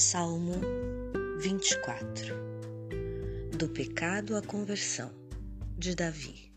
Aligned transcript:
Salmo 0.00 0.52
24 1.40 2.32
Do 3.58 3.68
pecado 3.68 4.36
à 4.36 4.42
conversão, 4.42 5.10
de 5.76 5.96
Davi. 5.96 6.52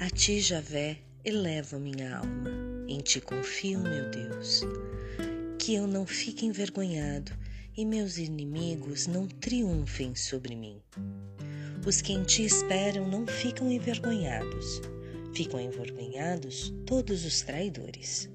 A 0.00 0.08
ti, 0.08 0.40
Javé, 0.40 0.96
elevo 1.22 1.78
minha 1.78 2.16
alma, 2.16 2.48
em 2.88 3.00
ti 3.00 3.20
confio, 3.20 3.80
meu 3.80 4.10
Deus. 4.10 4.62
Que 5.58 5.74
eu 5.74 5.86
não 5.86 6.06
fique 6.06 6.46
envergonhado 6.46 7.30
e 7.76 7.84
meus 7.84 8.16
inimigos 8.16 9.06
não 9.06 9.28
triunfem 9.28 10.14
sobre 10.14 10.56
mim. 10.56 10.80
Os 11.86 12.00
que 12.00 12.14
em 12.14 12.22
ti 12.22 12.46
esperam 12.46 13.06
não 13.06 13.26
ficam 13.26 13.70
envergonhados, 13.70 14.80
ficam 15.34 15.60
envergonhados 15.60 16.72
todos 16.86 17.26
os 17.26 17.42
traidores. 17.42 18.30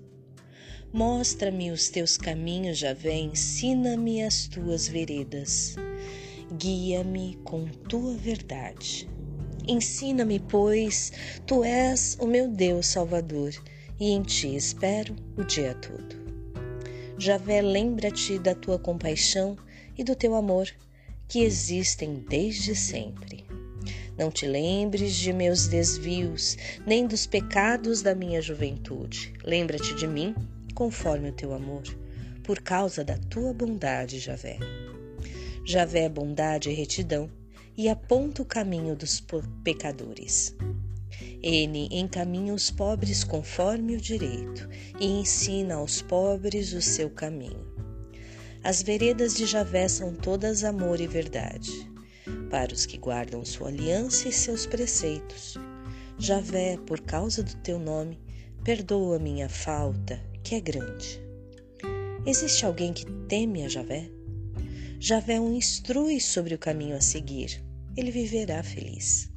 Mostra-me 0.94 1.72
os 1.72 1.90
teus 1.90 2.18
caminhos, 2.18 2.78
Javé, 2.78 3.16
ensina-me 3.16 4.22
as 4.22 4.46
tuas 4.46 4.88
veredas. 4.88 5.76
Guia-me 6.56 7.36
com 7.44 7.66
tua 7.66 8.14
verdade. 8.14 9.10
Ensina-me, 9.68 10.40
pois, 10.40 11.12
tu 11.48 11.64
és 11.64 12.16
o 12.22 12.28
meu 12.28 12.48
Deus 12.48 12.86
Salvador, 12.86 13.52
e 14.00 14.12
em 14.12 14.22
ti 14.22 14.56
espero 14.56 15.16
o 15.36 15.44
dia 15.44 15.74
todo. 15.74 16.16
Javé, 17.18 17.60
lembra-te 17.60 18.38
da 18.38 18.54
tua 18.54 18.78
compaixão 18.78 19.58
e 19.98 20.04
do 20.04 20.16
teu 20.16 20.36
amor, 20.36 20.70
que 21.28 21.40
existem 21.40 22.24
desde 22.30 22.76
sempre. 22.76 23.48
Não 24.16 24.30
te 24.30 24.46
lembres 24.46 25.16
de 25.16 25.34
meus 25.34 25.68
desvios, 25.68 26.56
nem 26.86 27.08
dos 27.08 27.26
pecados 27.26 28.04
da 28.04 28.14
minha 28.14 28.44
juventude. 28.44 29.34
Lembra-te 29.44 29.96
de 29.96 30.06
mim 30.06 30.36
conforme 30.74 31.30
o 31.30 31.34
teu 31.34 31.54
amor, 31.54 31.84
por 32.44 32.60
causa 32.60 33.04
da 33.04 33.18
tua 33.18 33.54
bondade, 33.54 34.20
Javé. 34.20 34.58
Javé 35.66 36.02
é 36.02 36.10
bondade 36.10 36.70
e 36.70 36.74
retidão, 36.74 37.30
e 37.76 37.90
aponta 37.90 38.42
o 38.42 38.46
caminho 38.46 38.96
dos 38.96 39.24
pecadores. 39.64 40.56
Ele 41.42 41.88
encaminha 41.92 42.54
os 42.54 42.70
pobres 42.70 43.24
conforme 43.24 43.96
o 43.96 44.02
direito 44.02 44.70
e 45.00 45.06
ensina 45.06 45.76
aos 45.76 46.02
pobres 46.02 46.74
o 46.74 46.82
seu 46.82 47.10
caminho. 47.10 47.66
As 48.64 48.82
veredas 48.82 49.36
de 49.36 49.46
Javé 49.46 49.88
são 49.88 50.14
todas 50.14 50.64
amor 50.64 51.02
e 51.02 51.08
verdade, 51.08 51.72
para 52.50 52.74
os 52.74 52.86
que 52.86 52.98
guardam 52.98 53.44
sua 53.44 53.70
aliança 53.70 54.30
e 54.30 54.32
seus 54.32 54.66
preceitos. 54.66 55.58
Javé, 56.18 56.78
por 56.86 57.02
causa 57.02 57.44
do 57.44 57.56
teu 57.58 57.80
nome, 57.80 58.20
perdoa 58.64 59.20
minha 59.20 59.50
falta 59.50 60.33
que 60.44 60.56
é 60.56 60.60
grande. 60.60 61.22
Existe 62.26 62.66
alguém 62.66 62.94
que 62.94 63.06
teme 63.28 63.64
a 63.64 63.70
Javé? 63.70 64.10
Javé 65.00 65.40
o 65.40 65.54
instrui 65.54 66.20
sobre 66.20 66.54
o 66.54 66.60
caminho 66.60 66.96
a 66.96 67.02
seguir. 67.02 67.64
Ele 67.96 68.12
viverá 68.12 68.62
feliz. 68.64 69.30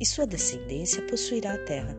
E 0.00 0.06
sua 0.06 0.26
descendência 0.26 1.02
possuirá 1.02 1.54
a 1.54 1.58
terra. 1.64 1.96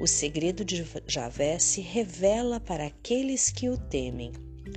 O 0.00 0.06
segredo 0.06 0.64
de 0.64 0.84
Javé 1.06 1.58
se 1.58 1.80
revela 1.80 2.60
para 2.60 2.86
aqueles 2.86 3.50
que 3.50 3.68
o 3.68 3.76
temem 3.76 4.32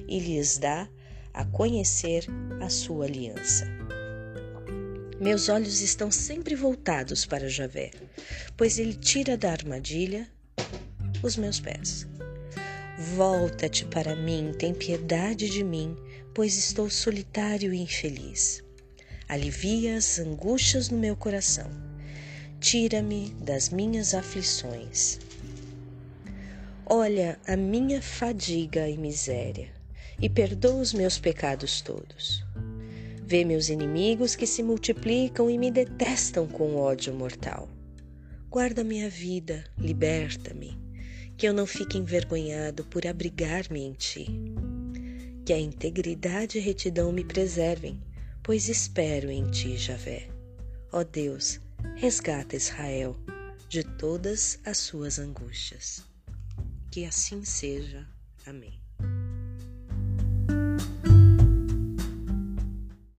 e 0.07 0.19
lhes 0.19 0.57
dá 0.57 0.89
a 1.33 1.45
conhecer 1.45 2.25
a 2.61 2.69
sua 2.69 3.05
aliança. 3.05 3.65
Meus 5.19 5.47
olhos 5.47 5.81
estão 5.81 6.11
sempre 6.11 6.55
voltados 6.55 7.25
para 7.25 7.47
Javé, 7.47 7.91
pois 8.57 8.77
ele 8.77 8.93
tira 8.93 9.37
da 9.37 9.51
armadilha 9.51 10.27
os 11.21 11.37
meus 11.37 11.59
pés. 11.59 12.05
Volta-te 12.97 13.85
para 13.85 14.15
mim, 14.15 14.53
tem 14.57 14.71
piedade 14.71 15.49
de 15.49 15.63
mim, 15.63 15.97
pois 16.31 16.55
estou 16.55 16.91
solitário 16.91 17.73
e 17.73 17.81
infeliz. 17.81 18.63
Alivia 19.27 19.97
as 19.97 20.19
angústias 20.19 20.89
no 20.89 20.99
meu 20.99 21.15
coração. 21.15 21.71
Tira-me 22.59 23.31
das 23.41 23.69
minhas 23.69 24.13
aflições. 24.13 25.19
Olha 26.85 27.39
a 27.47 27.57
minha 27.57 27.99
fadiga 27.99 28.87
e 28.87 28.95
miséria 28.95 29.71
e 30.21 30.29
perdoa 30.29 30.79
os 30.79 30.93
meus 30.93 31.17
pecados 31.17 31.81
todos. 31.81 32.45
Vê 33.25 33.43
meus 33.43 33.69
inimigos 33.69 34.35
que 34.35 34.45
se 34.45 34.61
multiplicam 34.61 35.49
e 35.49 35.57
me 35.57 35.71
detestam 35.71 36.45
com 36.45 36.75
ódio 36.75 37.11
mortal. 37.11 37.67
Guarda 38.51 38.83
minha 38.83 39.09
vida, 39.09 39.63
liberta-me 39.79 40.82
que 41.43 41.47
eu 41.49 41.53
não 41.53 41.67
fique 41.67 41.97
envergonhado 41.97 42.85
por 42.85 43.05
abrigar-me 43.05 43.81
em 43.81 43.91
ti. 43.91 44.27
Que 45.45 45.51
a 45.51 45.59
integridade 45.59 46.57
e 46.57 46.61
retidão 46.61 47.11
me 47.11 47.25
preservem, 47.25 48.01
pois 48.41 48.69
espero 48.69 49.29
em 49.29 49.51
ti, 49.51 49.75
Javé. 49.75 50.29
Ó 50.89 51.03
Deus, 51.03 51.59
resgata 51.97 52.55
Israel 52.55 53.17
de 53.67 53.83
todas 53.83 54.57
as 54.63 54.77
suas 54.77 55.19
angústias. 55.19 56.05
Que 56.89 57.03
assim 57.03 57.43
seja. 57.43 58.07
Amém. 58.45 58.82